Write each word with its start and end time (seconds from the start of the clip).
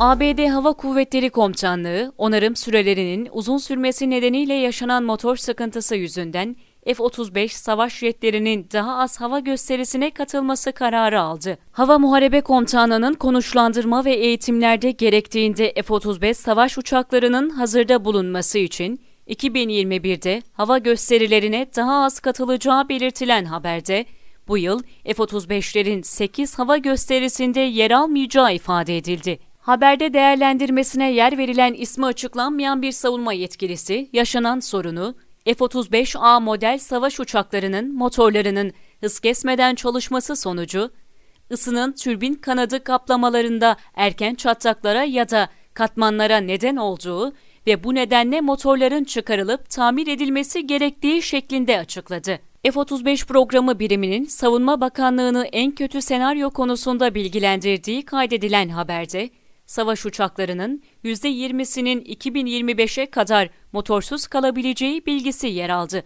ABD 0.00 0.48
Hava 0.48 0.72
Kuvvetleri 0.72 1.30
Komutanlığı, 1.30 2.12
onarım 2.18 2.56
sürelerinin 2.56 3.28
uzun 3.32 3.58
sürmesi 3.58 4.10
nedeniyle 4.10 4.54
yaşanan 4.54 5.04
motor 5.04 5.36
sıkıntısı 5.36 5.96
yüzünden 5.96 6.56
F-35 6.86 7.48
savaş 7.48 7.98
jetlerinin 7.98 8.68
daha 8.72 8.98
az 8.98 9.20
hava 9.20 9.38
gösterisine 9.38 10.10
katılması 10.10 10.72
kararı 10.72 11.20
aldı. 11.20 11.58
Hava 11.72 11.98
Muharebe 11.98 12.40
Komutanlığı'nın 12.40 13.14
konuşlandırma 13.14 14.04
ve 14.04 14.12
eğitimlerde 14.12 14.90
gerektiğinde 14.90 15.72
F-35 15.72 16.34
savaş 16.34 16.78
uçaklarının 16.78 17.50
hazırda 17.50 18.04
bulunması 18.04 18.58
için 18.58 19.00
2021'de 19.28 20.42
hava 20.52 20.78
gösterilerine 20.78 21.66
daha 21.76 22.04
az 22.04 22.20
katılacağı 22.20 22.88
belirtilen 22.88 23.44
haberde, 23.44 24.06
bu 24.48 24.58
yıl 24.58 24.82
F-35'lerin 25.04 26.02
8 26.02 26.58
hava 26.58 26.76
gösterisinde 26.76 27.60
yer 27.60 27.90
almayacağı 27.90 28.54
ifade 28.54 28.96
edildi. 28.96 29.45
Haberde 29.66 30.12
değerlendirmesine 30.12 31.12
yer 31.12 31.38
verilen 31.38 31.74
ismi 31.74 32.06
açıklanmayan 32.06 32.82
bir 32.82 32.92
savunma 32.92 33.32
yetkilisi, 33.32 34.08
yaşanan 34.12 34.60
sorunu, 34.60 35.14
F-35A 35.44 36.42
model 36.42 36.78
savaş 36.78 37.20
uçaklarının 37.20 37.94
motorlarının 37.94 38.72
hız 39.00 39.20
kesmeden 39.20 39.74
çalışması 39.74 40.36
sonucu, 40.36 40.90
ısının 41.52 41.92
türbin 41.92 42.34
kanadı 42.34 42.84
kaplamalarında 42.84 43.76
erken 43.94 44.34
çatlaklara 44.34 45.04
ya 45.04 45.28
da 45.30 45.48
katmanlara 45.74 46.36
neden 46.36 46.76
olduğu 46.76 47.32
ve 47.66 47.84
bu 47.84 47.94
nedenle 47.94 48.40
motorların 48.40 49.04
çıkarılıp 49.04 49.70
tamir 49.70 50.06
edilmesi 50.06 50.66
gerektiği 50.66 51.22
şeklinde 51.22 51.78
açıkladı. 51.78 52.38
F-35 52.62 53.26
programı 53.26 53.78
biriminin 53.78 54.24
Savunma 54.24 54.80
Bakanlığı'nı 54.80 55.46
en 55.52 55.70
kötü 55.70 56.02
senaryo 56.02 56.50
konusunda 56.50 57.14
bilgilendirdiği 57.14 58.04
kaydedilen 58.04 58.68
haberde, 58.68 59.30
savaş 59.66 60.06
uçaklarının 60.06 60.82
%20'sinin 61.04 62.00
2025'e 62.00 63.10
kadar 63.10 63.50
motorsuz 63.72 64.26
kalabileceği 64.26 65.06
bilgisi 65.06 65.46
yer 65.46 65.70
aldı. 65.70 66.04